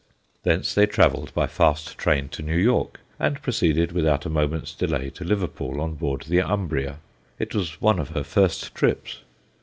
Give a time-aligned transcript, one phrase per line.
[0.41, 5.11] Thence they travelled by fast train to New York, and proceeded without a moment's delay
[5.11, 6.97] to Liverpool on board the Umbria;
[7.37, 9.19] it was one of her first trips.